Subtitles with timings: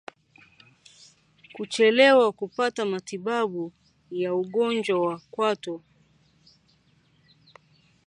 [1.53, 3.71] Kuchelewa kupata matibabu
[4.11, 5.81] ya ugonjwa wa kuoza kwato